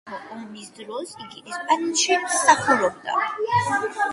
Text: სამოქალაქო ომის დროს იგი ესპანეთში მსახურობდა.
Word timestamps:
სამოქალაქო 0.09 0.37
ომის 0.43 0.71
დროს 0.77 1.11
იგი 1.25 1.43
ესპანეთში 1.53 2.17
მსახურობდა. 2.25 3.21